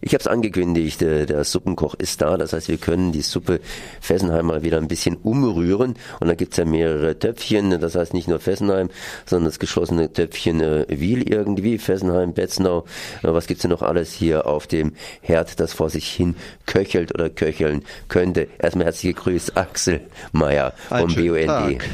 Ich 0.00 0.12
habe 0.12 0.20
es 0.20 0.26
angekündigt, 0.26 1.02
äh, 1.02 1.26
der 1.26 1.44
Suppenkoch 1.44 1.94
ist 1.94 2.20
da, 2.20 2.36
das 2.36 2.52
heißt, 2.52 2.68
wir 2.68 2.78
können 2.78 3.12
die 3.12 3.22
Suppe 3.22 3.60
Fessenheim 4.00 4.46
mal 4.46 4.62
wieder 4.62 4.78
ein 4.78 4.88
bisschen 4.88 5.16
umrühren 5.16 5.94
und 6.20 6.28
da 6.28 6.34
gibt's 6.34 6.56
ja 6.56 6.64
mehrere 6.64 7.18
Töpfchen, 7.18 7.80
das 7.80 7.94
heißt 7.94 8.14
nicht 8.14 8.28
nur 8.28 8.38
Fessenheim, 8.38 8.90
sondern 9.24 9.46
das 9.46 9.58
geschlossene 9.58 10.12
Töpfchen 10.12 10.60
äh, 10.60 10.86
Wiel 10.88 11.28
irgendwie, 11.28 11.78
Fessenheim, 11.78 12.34
Betznau, 12.34 12.84
äh, 13.22 13.32
was 13.32 13.46
gibt's 13.46 13.62
denn 13.62 13.70
noch 13.70 13.82
alles 13.82 14.12
hier 14.12 14.46
auf 14.46 14.66
dem 14.66 14.92
Herd, 15.22 15.60
das 15.60 15.72
vor 15.72 15.90
sich 15.90 16.08
hin 16.08 16.36
köchelt 16.66 17.14
oder 17.14 17.30
köcheln 17.30 17.84
könnte. 18.08 18.48
Erstmal 18.58 18.86
herzliche 18.86 19.14
Grüße, 19.14 19.56
Axel 19.56 20.00
Meyer 20.32 20.74
vom 20.88 21.14
BUND. 21.14 21.46
Tag. 21.46 21.84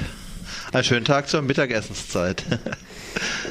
Einen 0.73 0.85
schönen 0.85 1.05
Tag 1.05 1.29
zur 1.29 1.43
Mittagessenszeit. 1.43 2.45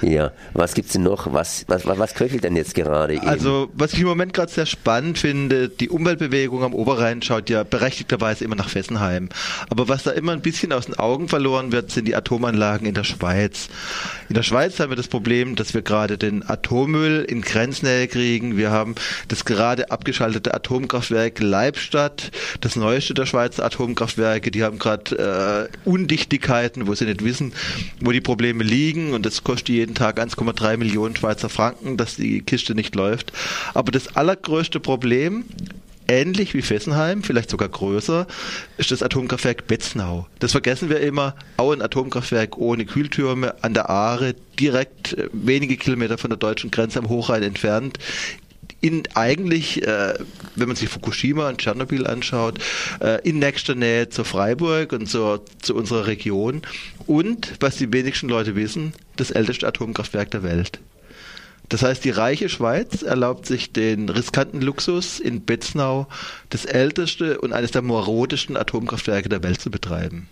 Ja, 0.02 0.32
was 0.54 0.74
gibt's 0.74 0.94
denn 0.94 1.04
noch? 1.04 1.32
Was, 1.34 1.66
was, 1.68 1.86
was 1.86 2.14
köchelt 2.14 2.44
denn 2.44 2.56
jetzt 2.56 2.76
gerade? 2.76 3.16
Eben? 3.16 3.28
Also, 3.28 3.70
was 3.74 3.94
ich 3.94 4.00
im 4.00 4.08
Moment 4.08 4.34
gerade 4.34 4.52
sehr 4.52 4.66
spannend 4.66 5.18
finde, 5.18 5.70
die 5.70 5.90
Umweltbewegung 5.90 6.64
am 6.64 6.74
Oberrhein 6.74 7.22
schaut 7.22 7.50
ja 7.50 7.64
berechtigterweise 7.64 8.44
immer 8.44 8.56
nach 8.56 8.70
Fessenheim. 8.70 9.30
Aber 9.70 9.88
was 9.88 10.04
da 10.04 10.12
immer 10.12 10.32
ein 10.32 10.42
bisschen 10.42 10.74
aus 10.74 10.86
den 10.86 10.98
Augen 10.98 11.28
verloren 11.28 11.72
wird, 11.72 11.92
sind 11.92 12.08
die 12.08 12.16
Atomanlagen 12.16 12.88
in 12.88 12.94
der 12.94 13.04
Schweiz. 13.04 13.70
In 14.30 14.36
der 14.36 14.44
Schweiz 14.44 14.80
haben 14.80 14.90
wir 14.90 14.96
das 14.96 15.08
Problem, 15.08 15.56
dass 15.56 15.74
wir 15.74 15.82
gerade 15.82 16.18
den 16.18 16.48
Atommüll 16.48 17.26
in 17.28 17.42
Grenznähe 17.42 18.08
kriegen. 18.08 18.58
Wir 18.58 18.72
haben 18.72 18.96
das 19.28 19.46
gerade 19.46 19.92
abgeschaltete 19.92 20.54
Atomkraftwerk 20.54 21.40
Leibstadt, 21.40 22.32
das 22.62 22.76
neueste 22.76 23.14
der 23.14 23.26
Schweizer 23.26 23.66
Atomkraftwerke. 23.66 24.52
Die 24.52 24.64
haben 24.64 24.80
gerade 24.80 25.70
äh, 25.86 25.90
Undichtigkeiten, 25.90 26.88
wo 26.88 26.96
sie 26.96 27.06
nicht 27.06 27.24
wissen, 27.24 27.54
wo 28.00 28.12
die 28.12 28.22
Probleme 28.22 28.64
liegen. 28.64 29.14
Und 29.14 29.26
das 29.26 29.44
kostet 29.52 29.68
jeden 29.68 29.96
Tag 29.96 30.18
1,3 30.18 30.78
Millionen 30.78 31.14
Schweizer 31.14 31.50
Franken, 31.50 31.98
dass 31.98 32.16
die 32.16 32.42
Kiste 32.42 32.74
nicht 32.74 32.96
läuft. 32.96 33.34
Aber 33.74 33.92
das 33.92 34.16
allergrößte 34.16 34.80
Problem 34.80 35.44
ähnlich 36.08 36.54
wie 36.54 36.62
Fessenheim, 36.62 37.22
vielleicht 37.22 37.50
sogar 37.50 37.68
größer, 37.68 38.28
ist 38.78 38.92
das 38.92 39.04
Atomkraftwerk 39.04 39.68
Betznau. 39.68 40.26
Das 40.40 40.54
vergessen 40.54 40.88
wir 40.88 41.02
immer. 41.02 41.36
Auch 41.58 41.74
ein 41.74 41.82
Atomkraftwerk 41.82 42.58
ohne 42.58 42.86
Kühltürme 42.86 43.62
an 43.62 43.74
der 43.74 43.90
Aare, 43.90 44.36
direkt 44.58 45.18
äh, 45.18 45.28
wenige 45.34 45.76
Kilometer 45.76 46.18
von 46.18 46.30
der 46.30 46.38
deutschen 46.38 46.72
Grenze 46.72 47.00
am 47.00 47.10
Hochrhein 47.10 47.44
entfernt 47.44 48.00
in 48.82 49.04
eigentlich, 49.14 49.84
äh, 49.84 50.16
wenn 50.56 50.68
man 50.68 50.76
sich 50.76 50.90
Fukushima 50.90 51.48
und 51.48 51.60
Tschernobyl 51.60 52.08
anschaut, 52.08 52.60
äh, 53.00 53.22
in 53.28 53.40
nächster 53.40 53.76
Nähe 53.76 54.10
zur 54.10 54.26
Freiburg 54.26 54.92
und 54.92 55.08
zur, 55.08 55.46
zu 55.62 55.76
unserer 55.76 56.08
Region 56.08 56.64
und, 57.06 57.54
was 57.60 57.78
die 57.78 57.94
wenigsten 57.94 58.28
Leute 58.28 58.56
wissen, 58.56 58.94
das 59.16 59.32
älteste 59.32 59.68
Atomkraftwerk 59.68 60.32
der 60.32 60.44
Welt. 60.44 60.80
Das 61.70 61.84
heißt, 61.84 62.04
die 62.04 62.10
reiche 62.10 62.50
Schweiz 62.50 63.02
erlaubt 63.02 63.46
sich 63.46 63.72
den 63.72 64.10
riskanten 64.10 64.62
Luxus, 64.62 65.22
in 65.22 65.46
Betznau 65.46 66.08
das 66.50 66.66
älteste 66.66 67.40
und 67.40 67.54
eines 67.54 67.72
der 67.72 67.82
morodesten 67.82 68.58
Atomkraftwerke 68.58 69.30
der 69.30 69.42
Welt 69.42 69.62
zu 69.62 69.72
betreiben 69.72 70.28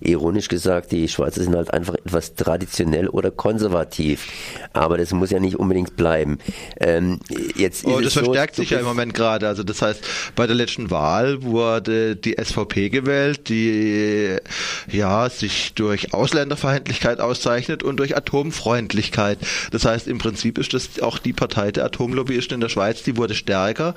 ironisch 0.00 0.48
gesagt, 0.48 0.92
die 0.92 1.08
Schweizer 1.08 1.42
sind 1.42 1.54
halt 1.54 1.72
einfach 1.72 1.94
etwas 1.94 2.34
traditionell 2.34 3.08
oder 3.08 3.30
konservativ. 3.30 4.26
Aber 4.72 4.98
das 4.98 5.12
muss 5.12 5.30
ja 5.30 5.40
nicht 5.40 5.56
unbedingt 5.56 5.96
bleiben. 5.96 6.38
Ähm, 6.80 7.20
jetzt 7.56 7.84
oh, 7.84 8.00
das 8.00 8.14
verstärkt 8.14 8.56
so, 8.56 8.62
sich 8.62 8.70
ja 8.70 8.78
im 8.78 8.84
Moment 8.84 9.14
gerade. 9.14 9.48
Also 9.48 9.62
das 9.62 9.82
heißt, 9.82 10.02
bei 10.36 10.46
der 10.46 10.56
letzten 10.56 10.90
Wahl 10.90 11.42
wurde 11.42 12.16
die 12.16 12.36
SVP 12.42 12.90
gewählt, 12.90 13.48
die 13.48 14.36
ja 14.90 15.28
sich 15.30 15.74
durch 15.74 16.14
Ausländerfeindlichkeit 16.14 17.20
auszeichnet 17.20 17.82
und 17.82 17.96
durch 17.96 18.16
Atomfreundlichkeit. 18.16 19.38
Das 19.70 19.84
heißt, 19.84 20.08
im 20.08 20.18
Prinzip 20.18 20.58
ist 20.58 20.74
das 20.74 21.00
auch 21.00 21.18
die 21.18 21.32
Partei 21.32 21.72
der 21.72 21.84
Atomlobbyisten 21.84 22.54
in 22.54 22.60
der 22.60 22.68
Schweiz, 22.68 23.02
die 23.02 23.16
wurde 23.16 23.34
stärker. 23.34 23.94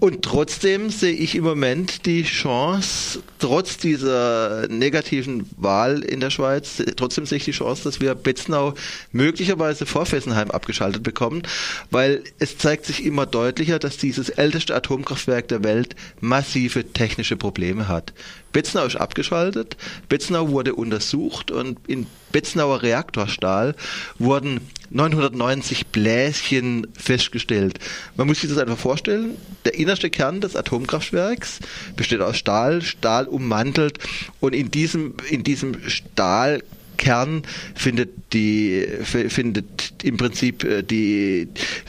Und 0.00 0.22
trotzdem 0.22 0.88
sehe 0.88 1.12
ich 1.12 1.34
im 1.34 1.44
Moment 1.44 2.06
die 2.06 2.22
Chance, 2.22 3.22
trotz 3.38 3.76
dieser 3.76 4.66
negativen 4.68 5.48
Wahl 5.58 6.02
in 6.02 6.20
der 6.20 6.30
Schweiz, 6.30 6.82
trotzdem 6.96 7.26
sehe 7.26 7.36
ich 7.36 7.44
die 7.44 7.50
Chance, 7.50 7.84
dass 7.84 8.00
wir 8.00 8.14
Betznau 8.14 8.72
möglicherweise 9.12 9.84
vor 9.84 10.06
Fessenheim 10.06 10.50
abgeschaltet 10.50 11.02
bekommen, 11.02 11.42
weil 11.90 12.24
es 12.38 12.56
zeigt 12.56 12.86
sich 12.86 13.04
immer 13.04 13.26
deutlicher, 13.26 13.78
dass 13.78 13.98
dieses 13.98 14.30
älteste 14.30 14.74
Atomkraftwerk 14.74 15.48
der 15.48 15.62
Welt 15.64 15.94
massive 16.20 16.82
technische 16.94 17.36
Probleme 17.36 17.86
hat. 17.86 18.14
Betznau 18.52 18.84
ist 18.84 18.96
abgeschaltet, 18.96 19.76
Betznau 20.08 20.48
wurde 20.48 20.74
untersucht 20.74 21.50
und 21.50 21.78
in 21.86 22.06
Betznauer 22.32 22.82
Reaktorstahl 22.82 23.74
wurden 24.18 24.60
990 24.90 25.88
Bläschen 25.88 26.86
festgestellt. 26.96 27.78
Man 28.16 28.26
muss 28.26 28.40
sich 28.40 28.50
das 28.50 28.58
einfach 28.58 28.78
vorstellen. 28.78 29.36
Der 29.64 29.74
innerste 29.74 30.10
Kern 30.10 30.40
des 30.40 30.56
Atomkraftwerks 30.56 31.60
besteht 31.96 32.20
aus 32.20 32.36
Stahl, 32.36 32.82
Stahl 32.82 33.26
ummantelt 33.26 33.98
und 34.40 34.54
in 34.54 34.70
diesem, 34.70 35.14
in 35.28 35.44
diesem 35.44 35.88
Stahl 35.88 36.62
Kern 36.96 37.44
findet 37.74 38.10
die 38.34 38.86
findet 39.02 40.04
im 40.04 40.18
Prinzip 40.18 40.64
äh, 40.64 40.82
die 40.82 41.48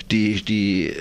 die 0.09 0.41
die 0.41 0.93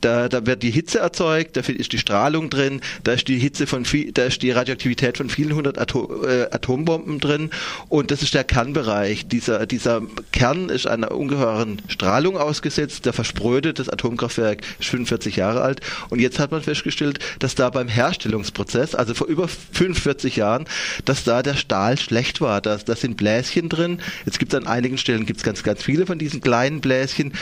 da, 0.00 0.28
da 0.28 0.46
wird 0.46 0.62
die 0.62 0.70
Hitze 0.70 0.98
erzeugt, 0.98 1.56
da 1.56 1.60
ist 1.60 1.92
die 1.92 1.98
Strahlung 1.98 2.50
drin, 2.50 2.80
da 3.04 3.12
ist 3.12 3.28
die 3.28 3.38
Hitze 3.38 3.66
von 3.66 3.84
viel, 3.84 4.12
da 4.12 4.24
ist 4.24 4.42
die 4.42 4.50
Radioaktivität 4.50 5.16
von 5.16 5.28
vielen 5.28 5.54
hundert 5.54 5.78
Atom, 5.78 6.24
äh, 6.24 6.44
Atombomben 6.50 7.20
drin 7.20 7.50
und 7.88 8.10
das 8.10 8.22
ist 8.22 8.34
der 8.34 8.44
Kernbereich. 8.44 9.26
Dieser, 9.28 9.66
dieser 9.66 10.02
Kern 10.32 10.68
ist 10.68 10.86
einer 10.86 11.12
ungeheuren 11.12 11.80
Strahlung 11.88 12.36
ausgesetzt, 12.36 13.06
der 13.06 13.12
versprödet, 13.12 13.78
das 13.78 13.88
Atomkraftwerk 13.88 14.62
ist 14.80 14.88
45 14.88 15.36
Jahre 15.36 15.62
alt 15.62 15.80
und 16.10 16.20
jetzt 16.20 16.38
hat 16.38 16.50
man 16.50 16.62
festgestellt, 16.62 17.18
dass 17.38 17.54
da 17.54 17.70
beim 17.70 17.88
Herstellungsprozess, 17.88 18.94
also 18.94 19.14
vor 19.14 19.28
über 19.28 19.48
45 19.48 20.36
Jahren, 20.36 20.66
dass 21.04 21.24
da 21.24 21.42
der 21.42 21.54
Stahl 21.54 21.98
schlecht 21.98 22.40
war, 22.40 22.60
da, 22.60 22.76
da 22.76 22.96
sind 22.96 23.16
Bläschen 23.16 23.68
drin, 23.68 24.00
jetzt 24.26 24.38
gibt 24.38 24.52
es 24.52 24.60
an 24.60 24.66
einigen 24.66 24.98
Stellen 24.98 25.26
gibt's 25.26 25.42
ganz, 25.42 25.62
ganz 25.62 25.82
viele 25.82 26.06
von 26.06 26.18
diesen 26.18 26.40
kleinen 26.40 26.80
Bläschen, 26.80 27.32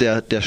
der, 0.00 0.20
der 0.20 0.42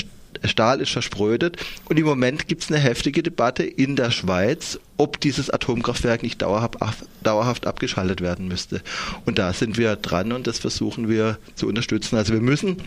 Stahl 0.50 0.81
ist 0.81 0.91
versprödet 0.91 1.57
und 1.85 1.97
im 1.97 2.06
Moment 2.06 2.47
gibt 2.47 2.63
es 2.63 2.69
eine 2.69 2.79
heftige 2.79 3.24
Debatte 3.24 3.63
in 3.63 3.96
der 3.96 4.12
Schweiz, 4.12 4.79
ob 4.97 5.19
dieses 5.19 5.50
Atomkraftwerk 5.50 6.24
nicht 6.24 6.41
dauerhaft, 6.41 6.78
dauerhaft 7.24 7.68
abgeschaltet 7.68 8.22
werden 8.22 8.47
müsste. 8.47 8.81
Und 9.25 9.38
da 9.38 9.53
sind 9.53 9.78
wir 9.78 9.96
dran 9.96 10.31
und 10.31 10.47
das 10.47 10.59
versuchen 10.59 11.09
wir 11.09 11.38
zu 11.56 11.68
unterstützen. 11.68 12.16
Also 12.18 12.34
wir 12.34 12.41
müssen 12.41 12.78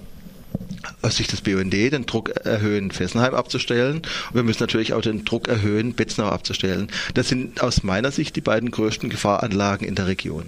aus 1.02 1.16
Sicht 1.16 1.32
des 1.32 1.40
BUND 1.40 1.72
den 1.72 2.06
Druck 2.06 2.30
erhöhen, 2.30 2.90
Fessenheim 2.90 3.34
abzustellen. 3.34 3.96
Und 3.96 4.34
wir 4.34 4.42
müssen 4.42 4.62
natürlich 4.62 4.92
auch 4.92 5.00
den 5.00 5.24
Druck 5.24 5.48
erhöhen, 5.48 5.94
Betznau 5.94 6.28
abzustellen. 6.28 6.88
Das 7.14 7.28
sind 7.28 7.62
aus 7.62 7.82
meiner 7.82 8.10
Sicht 8.10 8.36
die 8.36 8.40
beiden 8.40 8.70
größten 8.70 9.10
Gefahranlagen 9.10 9.86
in 9.86 9.94
der 9.94 10.06
Region. 10.06 10.44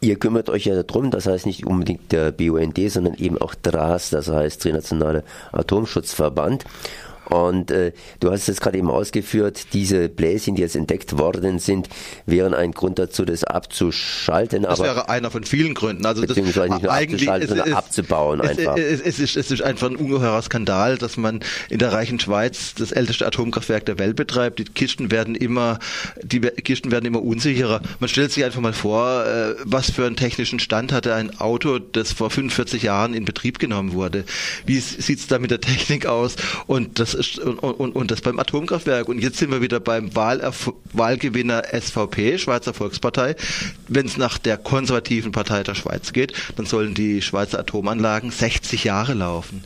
Ihr 0.00 0.16
kümmert 0.16 0.48
euch 0.48 0.66
ja 0.66 0.80
darum, 0.80 1.10
das 1.10 1.26
heißt 1.26 1.44
nicht 1.44 1.66
unbedingt 1.66 2.12
der 2.12 2.30
BUND, 2.30 2.78
sondern 2.88 3.14
eben 3.14 3.36
auch 3.38 3.54
DRAS, 3.56 4.10
das 4.10 4.28
heißt 4.28 4.62
Trinationale 4.62 5.24
Atomschutzverband. 5.50 6.64
Und 7.28 7.70
äh, 7.70 7.92
du 8.20 8.30
hast 8.30 8.48
es 8.48 8.60
gerade 8.60 8.78
eben 8.78 8.90
ausgeführt, 8.90 9.74
diese 9.74 10.08
Bläschen, 10.08 10.54
die 10.54 10.62
jetzt 10.62 10.76
entdeckt 10.76 11.18
worden 11.18 11.58
sind, 11.58 11.88
wären 12.26 12.54
ein 12.54 12.72
Grund 12.72 12.98
dazu, 12.98 13.24
das 13.24 13.44
abzuschalten. 13.44 14.62
Das 14.62 14.80
wäre 14.80 15.08
einer 15.08 15.30
von 15.30 15.44
vielen 15.44 15.74
Gründen. 15.74 16.06
Also 16.06 16.22
beziehungsweise 16.22 16.72
nicht 16.74 16.82
nur 16.82 16.92
abzuschalten, 16.92 17.48
sondern 17.48 17.72
abzubauen 17.74 18.40
es, 18.40 18.50
einfach. 18.50 18.76
Es, 18.76 19.00
es, 19.00 19.18
ist, 19.18 19.36
es 19.36 19.50
ist 19.50 19.62
einfach 19.62 19.90
ein 19.90 19.96
ungeheurer 19.96 20.40
Skandal, 20.40 20.96
dass 20.96 21.16
man 21.16 21.40
in 21.68 21.78
der 21.78 21.92
reichen 21.92 22.18
Schweiz 22.18 22.74
das 22.74 22.92
älteste 22.92 23.26
Atomkraftwerk 23.26 23.84
der 23.84 23.98
Welt 23.98 24.16
betreibt. 24.16 24.58
Die 24.58 24.64
Kisten 24.64 25.10
werden 25.10 25.34
immer, 25.34 25.78
die 26.22 26.40
Kisten 26.40 26.90
werden 26.90 27.04
immer 27.04 27.22
unsicherer. 27.22 27.82
Man 28.00 28.08
stellt 28.08 28.32
sich 28.32 28.44
einfach 28.44 28.60
mal 28.60 28.72
vor, 28.72 29.26
äh, 29.26 29.54
was 29.64 29.90
für 29.90 30.06
einen 30.06 30.16
technischen 30.16 30.60
Stand 30.60 30.92
hatte 30.92 31.14
ein 31.14 31.38
Auto, 31.40 31.78
das 31.78 32.12
vor 32.12 32.30
45 32.30 32.82
Jahren 32.82 33.12
in 33.12 33.26
Betrieb 33.26 33.58
genommen 33.58 33.92
wurde. 33.92 34.24
Wie 34.64 34.78
sieht 34.78 35.18
es 35.18 35.26
da 35.26 35.38
mit 35.38 35.50
der 35.50 35.60
Technik 35.60 36.06
aus? 36.06 36.36
Und 36.66 36.98
das 36.98 37.17
und, 37.18 37.58
und, 37.58 37.96
und 37.96 38.10
das 38.10 38.20
beim 38.20 38.38
Atomkraftwerk. 38.38 39.08
Und 39.08 39.20
jetzt 39.20 39.38
sind 39.38 39.50
wir 39.50 39.60
wieder 39.60 39.80
beim 39.80 40.14
Wahlerf 40.14 40.72
Wahlgewinner 40.92 41.62
SVP, 41.72 42.38
Schweizer 42.38 42.72
Volkspartei. 42.72 43.36
Wenn 43.88 44.06
es 44.06 44.16
nach 44.16 44.38
der 44.38 44.56
konservativen 44.56 45.32
Partei 45.32 45.62
der 45.62 45.74
Schweiz 45.74 46.12
geht, 46.12 46.32
dann 46.56 46.66
sollen 46.66 46.94
die 46.94 47.22
Schweizer 47.22 47.58
Atomanlagen 47.58 48.30
60 48.30 48.84
Jahre 48.84 49.14
laufen. 49.14 49.64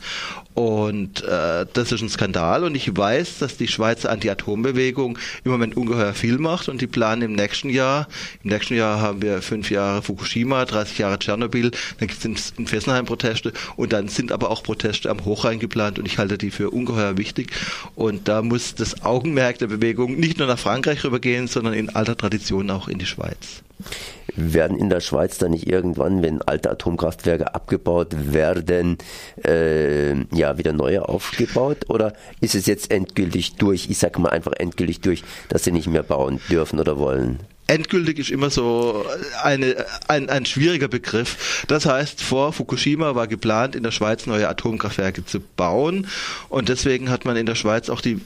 Und 0.55 1.25
äh, 1.25 1.67
das 1.73 1.93
ist 1.93 2.03
ein 2.03 2.09
Skandal. 2.09 2.65
Und 2.65 2.75
ich 2.75 2.95
weiß, 2.97 3.39
dass 3.39 3.57
die 3.57 3.69
Schweizer 3.69 4.11
Anti-Atom-Bewegung 4.11 5.19
im 5.45 5.51
Moment 5.51 5.77
ungeheuer 5.77 6.13
viel 6.13 6.39
macht 6.39 6.69
und 6.69 6.81
die 6.81 6.87
planen 6.87 7.23
im 7.23 7.33
nächsten 7.33 7.71
Jahr, 7.71 8.07
im 8.45 8.51
nächsten 8.51 8.75
Jahr 8.75 9.01
haben 9.01 9.23
wir 9.23 9.41
fünf 9.41 9.71
Jahre 9.71 10.03
Fukushima, 10.03 10.65
30 10.65 10.99
Jahre 10.99 11.19
Tschernobyl, 11.19 11.71
dann 11.99 12.09
gibt 12.09 12.25
es 12.25 12.53
in 12.57 12.67
Fessenheim 12.67 13.07
Proteste 13.07 13.53
und 13.77 13.93
dann 13.93 14.09
sind 14.09 14.33
aber 14.33 14.51
auch 14.51 14.63
Proteste 14.63 15.09
am 15.11 15.25
Hochrhein 15.25 15.59
geplant 15.59 15.99
und 15.99 16.07
ich 16.07 16.19
halte 16.19 16.37
die 16.37 16.51
für 16.51 16.71
ungeheuer 16.71 17.17
wichtig. 17.17 17.51
Und 17.95 18.29
da 18.29 18.43
muss 18.43 18.75
das 18.75 19.03
Augenmerk 19.03 19.59
der 19.59 19.69
Bewegung 19.69 20.19
nicht 20.19 20.39
nur 20.39 20.49
nach 20.49 20.59
Frankreich 20.59 21.03
rübergehen, 21.05 21.49
sondern 21.49 21.75
in 21.75 21.91
alter 21.91 22.17
Tradition 22.17 22.71
auch 22.71 22.89
in 22.89 22.99
die 22.99 23.07
Schweiz. 23.07 23.63
Werden 24.37 24.77
in 24.77 24.91
der 24.91 25.01
Schweiz 25.01 25.39
dann 25.39 25.53
nicht 25.53 25.67
irgendwann, 25.67 26.23
wenn 26.23 26.43
alte 26.43 26.71
Atomkraftwerke 26.71 27.55
abgebaut 27.55 28.09
werden, 28.33 28.99
äh, 29.45 30.15
ja, 30.35 30.59
wieder 30.59 30.73
neue 30.73 31.09
aufgebaut? 31.09 31.89
Oder 31.89 32.15
ist 32.41 32.55
es 32.55 32.67
jetzt 32.67 32.91
endgültig 32.91 33.57
durch, 33.57 33.89
ich 33.91 33.99
sag 33.99 34.19
mal 34.19 34.31
einfach 34.31 34.53
endgültig 34.53 35.01
durch, 35.01 35.23
dass 35.49 35.65
sie 35.65 35.73
nicht 35.73 35.89
mehr 35.89 36.03
bauen 36.03 36.41
dürfen 36.49 36.81
oder 36.81 36.99
wollen? 36.99 37.39
endgültig 37.73 38.19
ist 38.19 38.31
immer 38.31 38.51
so 38.51 39.07
eine, 39.43 39.87
ein, 40.09 40.29
ein 40.29 40.45
schwieriger 40.45 40.89
Begriff. 40.89 41.65
Das 41.69 41.87
heißt, 41.87 42.23
vor 42.23 42.53
Fukushima 42.53 43.15
war 43.15 43.27
geplant, 43.27 43.75
in 43.75 43.83
der 43.83 43.93
Schweiz 43.93 44.27
neue 44.27 44.49
Atomkraftwerke 44.49 45.25
zu 45.25 45.41
bauen 45.41 46.07
und 46.49 46.69
deswegen 46.69 47.09
hat 47.09 47.25
man 47.25 47.37
in 47.37 47.47
der 47.47 47.55
Schweiz 47.55 47.89
auch 47.89 48.01
die 48.01 48.21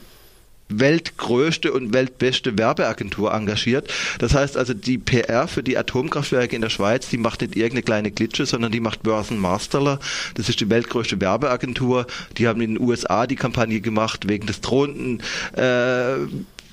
weltgrößte 0.69 1.71
und 1.71 1.93
weltbeste 1.93 2.57
Werbeagentur 2.57 3.33
engagiert. 3.33 3.91
Das 4.19 4.33
heißt 4.33 4.57
also, 4.57 4.73
die 4.73 4.97
PR 4.97 5.47
für 5.47 5.63
die 5.63 5.77
Atomkraftwerke 5.77 6.55
in 6.55 6.61
der 6.61 6.69
Schweiz, 6.69 7.09
die 7.09 7.17
macht 7.17 7.41
nicht 7.41 7.55
irgendeine 7.55 7.83
kleine 7.83 8.11
Glitsche, 8.11 8.45
sondern 8.45 8.71
die 8.71 8.79
macht 8.79 9.03
Börsen 9.03 9.37
Masterler. 9.37 9.99
Das 10.35 10.49
ist 10.49 10.59
die 10.59 10.69
weltgrößte 10.69 11.21
Werbeagentur. 11.21 12.07
Die 12.37 12.47
haben 12.47 12.61
in 12.61 12.75
den 12.75 12.83
USA 12.83 13.27
die 13.27 13.35
Kampagne 13.35 13.81
gemacht 13.81 14.27
wegen 14.27 14.47
des 14.47 14.61
drohenden 14.61 15.21
äh, 15.55 16.15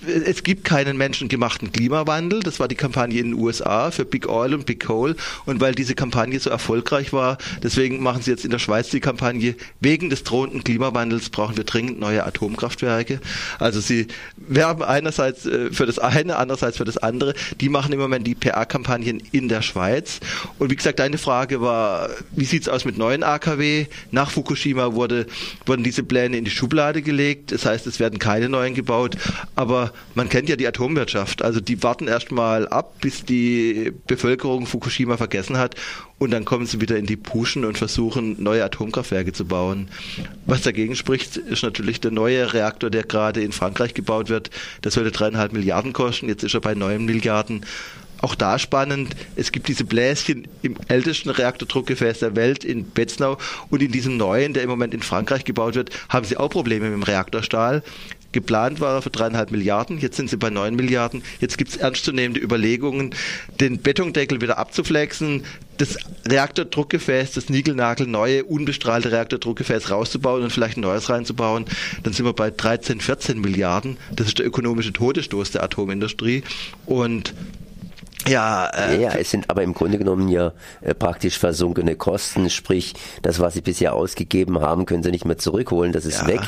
es 0.06 0.42
gibt 0.42 0.64
keinen 0.64 0.96
menschengemachten 0.96 1.72
Klimawandel. 1.72 2.40
Das 2.40 2.60
war 2.60 2.68
die 2.68 2.74
Kampagne 2.74 3.20
in 3.20 3.32
den 3.32 3.40
USA 3.40 3.90
für 3.90 4.04
Big 4.04 4.28
Oil 4.28 4.54
und 4.54 4.66
Big 4.66 4.84
Coal. 4.86 5.16
Und 5.46 5.60
weil 5.60 5.74
diese 5.74 5.94
Kampagne 5.94 6.38
so 6.38 6.50
erfolgreich 6.50 7.12
war, 7.12 7.38
deswegen 7.62 8.02
machen 8.02 8.22
sie 8.22 8.30
jetzt 8.30 8.44
in 8.44 8.50
der 8.50 8.58
Schweiz 8.58 8.90
die 8.90 9.00
Kampagne, 9.00 9.56
wegen 9.80 10.10
des 10.10 10.24
drohenden 10.24 10.64
Klimawandels 10.64 11.30
brauchen 11.30 11.56
wir 11.56 11.64
dringend 11.64 11.98
neue 11.98 12.24
Atomkraftwerke. 12.24 13.20
Also 13.58 13.80
sie 13.80 14.08
werben 14.36 14.82
einerseits 14.82 15.46
äh, 15.46 15.70
für 15.72 15.86
das 15.86 15.98
eine, 15.98 16.36
andererseits 16.36 16.76
für 16.76 16.84
das 16.84 16.98
andere. 16.98 17.34
Die 17.60 17.68
machen 17.68 17.92
im 17.92 18.00
Moment 18.00 18.26
die 18.26 18.34
PR-Kampagnen 18.34 19.22
in 19.32 19.48
der 19.48 19.62
Schweiz. 19.62 20.20
Und 20.58 20.70
wie 20.70 20.76
gesagt, 20.76 20.98
deine 20.98 21.18
Frage 21.18 21.60
war, 21.60 22.10
wie 22.32 22.44
sieht's 22.44 22.68
aus 22.68 22.84
mit 22.84 22.98
neuen 22.98 23.22
AKW? 23.22 23.86
Nach 24.10 24.30
Fukushima 24.30 24.94
wurde, 24.94 25.26
wurden 25.66 25.82
diese 25.82 26.02
Pläne 26.02 26.36
in 26.36 26.44
die 26.44 26.50
Schublade 26.50 27.02
gelegt. 27.02 27.52
Das 27.52 27.64
heißt, 27.66 27.86
es 27.86 28.00
werden 28.00 28.18
keine 28.18 28.48
neuen 28.48 28.74
gebaut. 28.74 29.16
Aber 29.56 29.92
man 30.14 30.28
kennt 30.28 30.48
ja 30.48 30.56
die 30.56 30.66
Atomwirtschaft. 30.66 31.42
Also 31.42 31.60
die 31.60 31.82
warten 31.82 32.08
erstmal 32.08 32.68
ab, 32.68 33.00
bis 33.00 33.24
die 33.24 33.92
Bevölkerung 34.06 34.66
Fukushima 34.66 35.16
vergessen 35.16 35.58
hat 35.58 35.76
und 36.18 36.30
dann 36.30 36.44
kommen 36.44 36.66
sie 36.66 36.80
wieder 36.80 36.96
in 36.96 37.06
die 37.06 37.16
Puschen 37.16 37.64
und 37.64 37.76
versuchen, 37.78 38.42
neue 38.42 38.64
Atomkraftwerke 38.64 39.32
zu 39.32 39.44
bauen. 39.44 39.88
Was 40.46 40.62
dagegen 40.62 40.96
spricht, 40.96 41.36
ist 41.36 41.62
natürlich 41.62 42.00
der 42.00 42.12
neue 42.12 42.52
Reaktor, 42.52 42.90
der 42.90 43.02
gerade 43.02 43.42
in 43.42 43.52
Frankreich 43.52 43.94
gebaut 43.94 44.28
wird. 44.28 44.50
Der 44.84 44.90
sollte 44.90 45.10
dreieinhalb 45.10 45.52
Milliarden 45.52 45.92
kosten, 45.92 46.28
jetzt 46.28 46.44
ist 46.44 46.54
er 46.54 46.60
bei 46.60 46.74
neun 46.74 47.04
Milliarden. 47.04 47.64
Auch 48.20 48.34
da 48.34 48.58
spannend, 48.58 49.14
es 49.36 49.52
gibt 49.52 49.68
diese 49.68 49.84
Bläschen 49.84 50.48
im 50.62 50.76
ältesten 50.88 51.30
Reaktordruckgefäß 51.30 52.20
der 52.20 52.36
Welt 52.36 52.64
in 52.64 52.84
Betznau 52.84 53.38
und 53.70 53.82
in 53.82 53.92
diesem 53.92 54.16
neuen, 54.16 54.54
der 54.54 54.62
im 54.62 54.70
Moment 54.70 54.94
in 54.94 55.02
Frankreich 55.02 55.44
gebaut 55.44 55.74
wird, 55.74 55.90
haben 56.08 56.24
sie 56.24 56.36
auch 56.36 56.48
Probleme 56.48 56.86
mit 56.86 56.94
dem 56.94 57.02
Reaktorstahl. 57.02 57.82
Geplant 58.34 58.80
war 58.80 58.96
er 58.96 59.02
für 59.02 59.10
dreieinhalb 59.10 59.52
Milliarden, 59.52 59.98
jetzt 59.98 60.16
sind 60.16 60.28
sie 60.28 60.36
bei 60.36 60.50
neun 60.50 60.74
Milliarden. 60.74 61.22
Jetzt 61.38 61.56
gibt 61.56 61.70
es 61.70 61.76
ernstzunehmende 61.76 62.40
Überlegungen, 62.40 63.14
den 63.60 63.80
Betondeckel 63.80 64.40
wieder 64.40 64.58
abzuflexen, 64.58 65.44
das 65.76 65.96
Reaktordruckgefäß, 66.26 67.32
das 67.32 67.48
Nigelnagel 67.48 68.08
neue, 68.08 68.44
unbestrahlte 68.44 69.12
Reaktordruckgefäß 69.12 69.90
rauszubauen 69.90 70.42
und 70.42 70.50
vielleicht 70.50 70.76
ein 70.76 70.80
neues 70.80 71.08
reinzubauen. 71.08 71.66
Dann 72.02 72.12
sind 72.12 72.26
wir 72.26 72.32
bei 72.32 72.50
13, 72.50 73.00
14 73.00 73.40
Milliarden. 73.40 73.98
Das 74.16 74.26
ist 74.26 74.38
der 74.38 74.46
ökonomische 74.46 74.92
Todesstoß 74.92 75.52
der 75.52 75.62
Atomindustrie. 75.62 76.42
Und 76.86 77.34
ja, 78.28 78.66
äh, 78.66 79.00
ja, 79.00 79.12
es 79.12 79.30
sind 79.30 79.50
aber 79.50 79.62
im 79.62 79.74
Grunde 79.74 79.98
genommen 79.98 80.28
ja 80.28 80.52
äh, 80.80 80.94
praktisch 80.94 81.38
versunkene 81.38 81.96
Kosten, 81.96 82.50
sprich 82.50 82.94
das, 83.22 83.40
was 83.40 83.54
sie 83.54 83.60
bisher 83.60 83.94
ausgegeben 83.94 84.60
haben, 84.60 84.86
können 84.86 85.02
sie 85.02 85.10
nicht 85.10 85.24
mehr 85.24 85.38
zurückholen, 85.38 85.92
das 85.92 86.04
ist 86.04 86.22
ja. 86.22 86.28
weg 86.28 86.40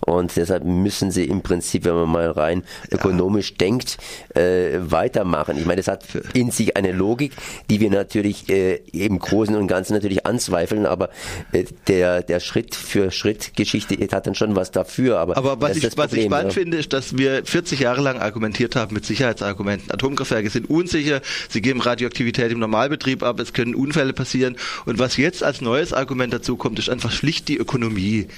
und 0.00 0.36
deshalb 0.36 0.64
müssen 0.64 1.10
sie 1.10 1.24
im 1.24 1.42
Prinzip, 1.42 1.84
wenn 1.84 1.94
man 1.94 2.08
mal 2.08 2.30
rein 2.30 2.62
ja. 2.90 2.98
ökonomisch 2.98 3.54
denkt, 3.54 3.98
äh, 4.34 4.78
weitermachen. 4.78 5.56
Ich 5.58 5.66
meine, 5.66 5.80
es 5.80 5.88
hat 5.88 6.04
in 6.34 6.50
sich 6.50 6.76
eine 6.76 6.92
Logik, 6.92 7.32
die 7.70 7.80
wir 7.80 7.90
natürlich 7.90 8.48
äh, 8.48 8.76
im 8.92 9.18
Großen 9.18 9.54
und 9.56 9.66
Ganzen 9.66 9.94
natürlich 9.94 10.26
anzweifeln, 10.26 10.86
aber 10.86 11.10
äh, 11.52 11.64
der, 11.88 12.22
der 12.22 12.40
Schritt 12.40 12.74
für 12.74 13.10
Schritt 13.10 13.56
Geschichte 13.56 13.96
hat 14.12 14.26
dann 14.26 14.34
schon 14.34 14.56
was 14.56 14.70
dafür. 14.70 15.18
Aber, 15.18 15.36
aber 15.36 15.60
was, 15.60 15.76
ich, 15.76 15.96
was 15.96 16.12
ich 16.12 16.26
spannend 16.26 16.52
ja. 16.52 16.60
finde, 16.60 16.76
ist, 16.78 16.92
dass 16.92 17.16
wir 17.16 17.44
40 17.44 17.80
Jahre 17.80 18.00
lang 18.00 18.20
argumentiert 18.20 18.76
haben 18.76 18.94
mit 18.94 19.04
Sicherheitsargumenten. 19.04 19.90
Atomkraftwerke 19.90 20.50
sind 20.50 20.70
unsicher, 20.70 21.20
sie 21.48 21.60
geben 21.60 21.80
Radioaktivität 21.80 22.52
im 22.52 22.58
Normalbetrieb 22.58 23.22
ab, 23.22 23.40
es 23.40 23.52
können 23.52 23.74
Unfälle 23.74 24.12
passieren. 24.12 24.56
Und 24.84 24.98
was 24.98 25.16
jetzt 25.16 25.42
als 25.42 25.60
neues 25.60 25.92
Argument 25.92 26.32
dazu 26.32 26.56
kommt, 26.56 26.78
ist 26.78 26.90
einfach 26.90 27.12
schlicht 27.12 27.48
die 27.48 27.56
Ökonomie. 27.56 28.28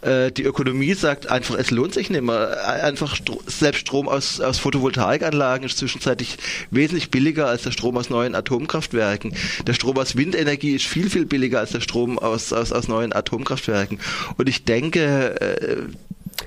Äh, 0.00 0.30
die 0.32 0.42
Ökonomie 0.42 0.94
sagt 0.94 1.28
einfach, 1.28 1.56
es 1.56 1.70
lohnt 1.70 1.94
sich 1.94 2.10
nicht 2.10 2.22
mehr. 2.22 2.84
Einfach 2.84 3.16
Stro 3.16 3.40
selbst 3.46 3.80
Strom 3.80 4.08
aus, 4.08 4.40
aus 4.40 4.58
Photovoltaikanlagen 4.58 5.66
ist 5.66 5.78
zwischenzeitlich 5.78 6.36
wesentlich 6.70 7.10
billiger 7.10 7.46
als 7.46 7.62
der 7.62 7.70
Strom 7.70 7.96
aus 7.96 8.10
neuen 8.10 8.34
Atomkraftwerken. 8.34 9.34
Der 9.66 9.74
Strom 9.74 9.96
aus 9.98 10.16
Windenergie 10.16 10.74
ist 10.74 10.86
viel, 10.86 11.10
viel 11.10 11.26
billiger 11.26 11.60
als 11.60 11.72
der 11.72 11.80
Strom 11.80 12.18
aus, 12.18 12.52
aus, 12.52 12.72
aus 12.72 12.88
neuen 12.88 13.12
Atomkraftwerken. 13.12 13.98
Und 14.36 14.48
ich 14.48 14.64
denke, 14.64 15.40
äh, 15.40 15.76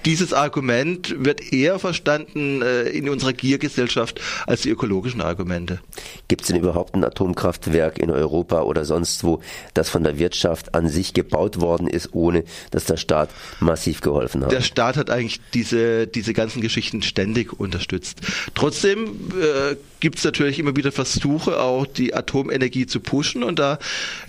dieses 0.06 0.34
Argument 0.34 1.16
wird 1.24 1.54
eher 1.54 1.80
verstanden 1.80 2.62
äh, 2.62 2.84
in 2.90 3.10
unserer 3.10 3.34
Giergesellschaft 3.34 4.20
als 4.46 4.62
die 4.62 4.70
ökologischen 4.70 5.22
Argumente. 5.22 5.80
Gibt 6.28 6.42
es 6.42 6.48
denn 6.48 6.58
überhaupt 6.58 6.96
ein 6.96 7.04
Atomkraftwerk 7.04 8.00
in 8.00 8.12
Europa 8.12 8.62
oder 8.62 8.86
sonst 8.86 9.24
wo, 9.24 9.42
das 9.74 9.90
von 9.90 10.04
der 10.04 10.18
Wirtschaft 10.20 10.76
an 10.76 10.88
sich 10.88 11.14
gebaut 11.14 11.62
worden 11.62 11.88
ist, 11.88 12.10
ohne 12.14 12.44
dass 12.72 12.86
der 12.86 12.98
Staat 12.98 13.30
massiv 13.60 14.02
geholfen 14.02 14.44
hat? 14.44 14.52
Der 14.52 14.62
Staat 14.62 14.98
hat 14.98 15.10
eigentlich 15.10 15.40
diese, 15.54 16.08
diese 16.08 16.34
ganzen 16.34 16.62
Geschichten 16.62 17.02
ständig 17.02 17.60
unterstützt. 17.60 18.20
Trotzdem 18.54 19.32
äh, 19.40 19.76
gibt 20.00 20.20
es 20.20 20.24
natürlich 20.24 20.60
immer 20.60 20.76
wieder 20.76 20.92
Versuche, 20.92 21.60
auch 21.60 21.86
die 21.86 22.14
Atomenergie 22.14 22.86
zu 22.86 23.00
pushen. 23.00 23.44
Und 23.44 23.60
da 23.60 23.80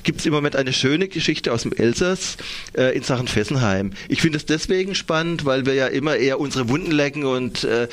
gibt 0.03 0.21
es 0.21 0.26
im 0.26 0.32
Moment 0.32 0.56
eine 0.56 0.73
schöne 0.73 1.09
Geschichte 1.09 1.53
aus 1.53 1.62
dem 1.62 1.73
Elsass 1.73 2.37
äh, 2.76 2.97
in 2.97 3.03
Sachen 3.03 3.29
Fessenheim. 3.29 3.93
Ich 4.09 4.23
finde 4.23 4.38
es 4.38 4.47
deswegen 4.47 4.94
spannend, 4.94 5.44
weil 5.44 5.67
wir 5.69 5.75
ja 5.75 5.87
immer 5.87 6.17
eher 6.17 6.41
unsere 6.41 6.69
Wunden 6.69 6.91
lecken 6.91 7.25
und 7.25 7.62
äh, 7.62 7.87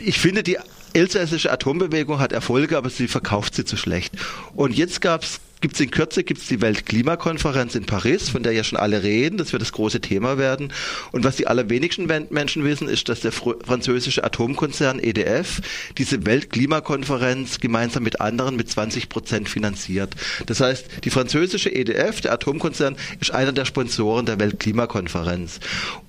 ich 0.00 0.18
finde, 0.18 0.42
die 0.42 0.58
elsässische 0.92 1.50
Atombewegung 1.50 2.20
hat 2.20 2.32
Erfolge, 2.32 2.76
aber 2.76 2.90
sie 2.90 3.08
verkauft 3.08 3.54
sie 3.54 3.64
zu 3.64 3.76
schlecht. 3.76 4.14
Und 4.54 4.76
jetzt 4.76 5.00
gab 5.00 5.22
es 5.22 5.40
gibt 5.64 5.76
es 5.76 5.80
in 5.80 5.90
Kürze 5.90 6.24
gibt's 6.24 6.46
die 6.46 6.60
Weltklimakonferenz 6.60 7.74
in 7.74 7.86
Paris, 7.86 8.28
von 8.28 8.42
der 8.42 8.52
ja 8.52 8.62
schon 8.62 8.78
alle 8.78 9.02
reden. 9.02 9.38
Das 9.38 9.54
wird 9.54 9.62
das 9.62 9.72
große 9.72 10.02
Thema 10.02 10.36
werden. 10.36 10.74
Und 11.10 11.24
was 11.24 11.36
die 11.36 11.46
allerwenigsten 11.46 12.06
Menschen 12.28 12.64
wissen, 12.64 12.86
ist, 12.86 13.08
dass 13.08 13.20
der 13.20 13.32
französische 13.32 14.22
Atomkonzern 14.24 14.98
EDF 15.02 15.62
diese 15.96 16.26
Weltklimakonferenz 16.26 17.60
gemeinsam 17.60 18.02
mit 18.02 18.20
anderen 18.20 18.56
mit 18.56 18.70
20 18.70 19.08
Prozent 19.08 19.48
finanziert. 19.48 20.14
Das 20.44 20.60
heißt, 20.60 20.84
die 21.04 21.08
französische 21.08 21.74
EDF, 21.74 22.20
der 22.20 22.34
Atomkonzern, 22.34 22.96
ist 23.22 23.30
einer 23.30 23.52
der 23.52 23.64
Sponsoren 23.64 24.26
der 24.26 24.38
Weltklimakonferenz. 24.38 25.60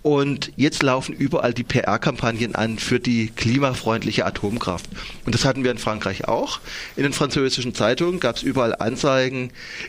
Und 0.02 0.52
jetzt 0.58 0.84
laufen 0.84 1.16
überall 1.16 1.54
die 1.54 1.64
PR-Kampagnen 1.64 2.56
an 2.56 2.78
für 2.78 3.00
die 3.00 3.28
klimafreundliche 3.34 4.26
Atomkraft. 4.26 4.90
Und 5.26 5.34
das 5.34 5.46
hatten 5.46 5.64
wir 5.64 5.72
in 5.72 5.78
Frankreich 5.78 6.28
auch. 6.28 6.60
In 6.98 7.04
den 7.04 7.14
französischen 7.14 7.74
Zeitungen 7.74 8.20
gab 8.20 8.36
es 8.36 8.44
überall 8.44 8.76
Anzeigen, 8.76 9.45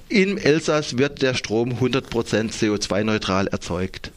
im 0.08 0.38
Elsass 0.38 0.98
wird 0.98 1.22
der 1.22 1.34
Strom 1.34 1.74
100% 1.74 2.02
CO2-neutral 2.52 3.46
erzeugt. 3.48 4.12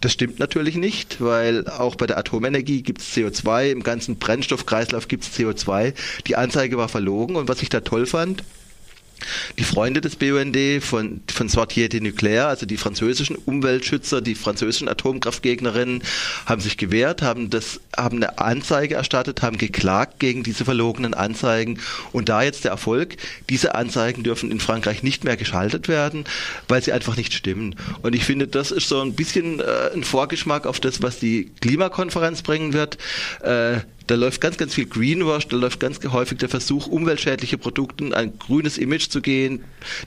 Das 0.00 0.12
stimmt 0.12 0.38
natürlich 0.38 0.76
nicht, 0.76 1.20
weil 1.20 1.66
auch 1.68 1.94
bei 1.96 2.06
der 2.06 2.18
Atomenergie 2.18 2.82
gibt 2.82 3.00
es 3.00 3.14
CO2, 3.14 3.70
im 3.70 3.82
ganzen 3.82 4.16
Brennstoffkreislauf 4.16 5.08
gibt 5.08 5.24
es 5.24 5.36
CO2. 5.36 5.94
Die 6.26 6.36
Anzeige 6.36 6.76
war 6.76 6.88
verlogen 6.88 7.36
und 7.36 7.48
was 7.48 7.62
ich 7.62 7.70
da 7.70 7.80
toll 7.80 8.06
fand, 8.06 8.44
die 9.58 9.64
Freunde 9.64 10.00
des 10.00 10.16
BUND 10.16 10.56
von, 10.80 11.20
von 11.32 11.48
Sortier 11.48 11.88
Nucléaire, 11.88 12.46
also 12.46 12.66
die 12.66 12.76
französischen 12.76 13.36
Umweltschützer, 13.36 14.20
die 14.20 14.34
französischen 14.34 14.88
Atomkraftgegnerinnen, 14.88 16.02
haben 16.44 16.60
sich 16.60 16.76
gewehrt, 16.76 17.22
haben 17.22 17.50
das, 17.50 17.80
haben 17.96 18.16
eine 18.16 18.38
Anzeige 18.38 18.94
erstattet, 18.94 19.42
haben 19.42 19.58
geklagt 19.58 20.18
gegen 20.18 20.42
diese 20.42 20.64
verlogenen 20.64 21.14
Anzeigen. 21.14 21.78
Und 22.12 22.28
da 22.28 22.42
jetzt 22.42 22.64
der 22.64 22.70
Erfolg, 22.70 23.16
diese 23.48 23.74
Anzeigen 23.74 24.22
dürfen 24.22 24.50
in 24.50 24.60
Frankreich 24.60 25.02
nicht 25.02 25.24
mehr 25.24 25.36
geschaltet 25.36 25.88
werden, 25.88 26.24
weil 26.68 26.82
sie 26.82 26.92
einfach 26.92 27.16
nicht 27.16 27.32
stimmen. 27.32 27.76
Und 28.02 28.14
ich 28.14 28.24
finde, 28.24 28.46
das 28.46 28.70
ist 28.70 28.88
so 28.88 29.00
ein 29.00 29.14
bisschen 29.14 29.60
äh, 29.60 29.90
ein 29.94 30.04
Vorgeschmack 30.04 30.66
auf 30.66 30.80
das, 30.80 31.02
was 31.02 31.18
die 31.18 31.50
Klimakonferenz 31.60 32.42
bringen 32.42 32.72
wird. 32.72 32.98
Äh, 33.42 33.80
da 34.06 34.14
läuft 34.14 34.40
ganz, 34.40 34.56
ganz 34.56 34.74
viel 34.74 34.86
Greenwash, 34.86 35.48
da 35.48 35.56
läuft 35.56 35.80
ganz 35.80 35.98
häufig 36.04 36.38
der 36.38 36.48
Versuch, 36.48 36.86
umweltschädliche 36.86 37.58
Produkten 37.58 38.12
ein 38.12 38.38
grünes 38.38 38.78
Image 38.78 39.08
zu 39.08 39.20
gehen, 39.20 39.64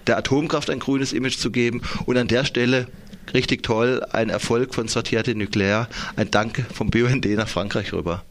der 0.08 0.18
Atomkraft 0.18 0.70
ein 0.70 0.80
grünes 0.80 1.14
Image 1.14 1.38
zu 1.38 1.52
geben 1.52 1.82
und 2.06 2.18
an 2.18 2.28
der 2.28 2.46
Stelle 2.46 2.88
richtig 3.34 3.64
toll, 3.64 4.02
ein 4.12 4.30
Erfolg 4.30 4.74
von 4.74 4.88
Sortierte 4.88 5.36
Nuclear, 5.36 5.90
ein 6.16 6.32
Dank 6.32 6.66
vom 6.74 6.90
BUND 6.90 7.26
nach 7.26 7.48
Frankreich 7.48 7.94
rüber. 7.94 8.24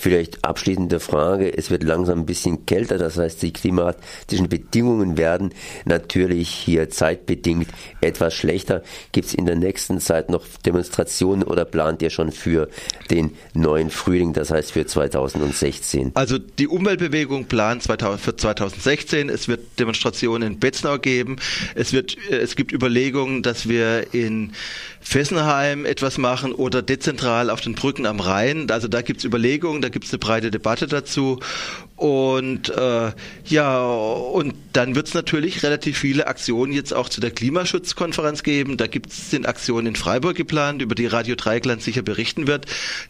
Vielleicht 0.00 0.42
abschließende 0.46 0.98
Frage. 0.98 1.54
Es 1.54 1.70
wird 1.70 1.82
langsam 1.82 2.20
ein 2.20 2.26
bisschen 2.26 2.64
kälter, 2.64 2.96
das 2.96 3.18
heißt, 3.18 3.42
die 3.42 3.52
klimatischen 3.52 4.48
Bedingungen 4.48 5.18
werden 5.18 5.52
natürlich 5.84 6.48
hier 6.48 6.88
zeitbedingt 6.88 7.68
etwas 8.00 8.32
schlechter. 8.34 8.82
Gibt 9.12 9.28
es 9.28 9.34
in 9.34 9.44
der 9.44 9.56
nächsten 9.56 10.00
Zeit 10.00 10.30
noch 10.30 10.46
Demonstrationen 10.64 11.42
oder 11.42 11.66
plant 11.66 12.00
ihr 12.00 12.08
schon 12.08 12.32
für 12.32 12.70
den 13.10 13.32
neuen 13.52 13.90
Frühling, 13.90 14.32
das 14.32 14.50
heißt 14.50 14.72
für 14.72 14.86
2016? 14.86 16.12
Also 16.14 16.38
die 16.38 16.66
Umweltbewegung 16.66 17.44
plant 17.44 17.82
für 17.82 18.36
2016. 18.36 19.28
Es 19.28 19.48
wird 19.48 19.78
Demonstrationen 19.78 20.54
in 20.54 20.58
Betznau 20.58 20.98
geben. 20.98 21.36
Es, 21.74 21.92
wird, 21.92 22.16
äh, 22.30 22.38
es 22.38 22.56
gibt 22.56 22.72
Überlegungen, 22.72 23.42
dass 23.42 23.68
wir 23.68 24.14
in 24.14 24.52
Fessenheim 25.00 25.86
etwas 25.86 26.18
machen 26.18 26.52
oder 26.52 26.82
dezentral 26.82 27.50
auf 27.50 27.60
den 27.60 27.74
Brücken 27.74 28.06
am 28.06 28.20
Rhein. 28.20 28.70
Also 28.70 28.86
da 28.86 29.02
gibt 29.02 29.20
es 29.20 29.24
Überlegungen, 29.24 29.80
da 29.82 29.88
gibt 29.88 30.04
es 30.04 30.12
eine 30.12 30.18
breite 30.18 30.50
Debatte 30.50 30.86
dazu. 30.86 31.40
Und 31.96 32.68
äh, 32.70 33.12
ja, 33.44 33.82
und 33.82 34.54
dann 34.72 34.94
wird 34.94 35.08
es 35.08 35.14
natürlich 35.14 35.62
relativ 35.62 35.98
viele 35.98 36.26
Aktionen 36.26 36.72
jetzt 36.72 36.94
auch 36.94 37.08
zu 37.08 37.20
der 37.20 37.30
Klimaschutzkonferenz 37.30 38.42
geben. 38.42 38.76
Da 38.76 38.86
gibt 38.86 39.10
es 39.10 39.30
sind 39.30 39.46
Aktionen 39.46 39.88
in 39.88 39.96
Freiburg 39.96 40.36
geplant, 40.36 40.80
über 40.82 40.94
die 40.94 41.06
Radio 41.06 41.34
Dreigland 41.34 41.82
sicher 41.82 42.02
berichten 42.02 42.46
wird. 42.46 42.66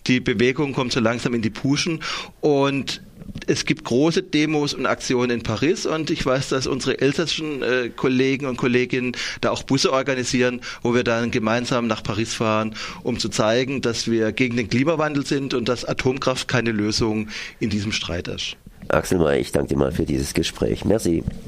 Die 0.07 0.21
Bewegung 0.21 0.73
kommt 0.73 0.93
so 0.93 1.01
langsam 1.01 1.35
in 1.35 1.43
die 1.43 1.51
Puschen 1.51 2.01
und 2.41 3.01
es 3.47 3.65
gibt 3.65 3.85
große 3.85 4.23
Demos 4.23 4.75
und 4.75 4.87
Aktionen 4.87 5.31
in 5.31 5.43
Paris 5.43 5.87
und 5.87 6.11
ich 6.11 6.25
weiß, 6.25 6.49
dass 6.49 6.67
unsere 6.67 7.01
elsässischen 7.01 7.63
äh, 7.63 7.91
Kollegen 7.95 8.47
und 8.47 8.57
Kolleginnen 8.57 9.17
da 9.41 9.51
auch 9.51 9.63
Busse 9.63 9.93
organisieren, 9.93 10.61
wo 10.83 10.95
wir 10.95 11.05
dann 11.05 11.31
gemeinsam 11.31 11.87
nach 11.87 12.03
Paris 12.03 12.35
fahren, 12.35 12.75
um 13.03 13.19
zu 13.19 13.29
zeigen, 13.29 13.81
dass 13.83 14.11
wir 14.11 14.33
gegen 14.33 14.57
den 14.57 14.69
Klimawandel 14.69 15.27
sind 15.27 15.55
und 15.55 15.69
dass 15.69 15.85
Atomkraft 15.85 16.49
keine 16.49 16.73
Lösung 16.73 17.29
in 17.59 17.71
diesem 17.71 17.93
Streit 17.93 18.29
ist. 18.29 18.57
Axel 18.89 19.19
May, 19.19 19.41
ich 19.41 19.53
danke 19.53 19.69
dir 19.69 19.79
mal 19.79 19.93
für 19.93 20.05
dieses 20.05 20.35
Gespräch. 20.35 20.85
Merci. 20.85 21.23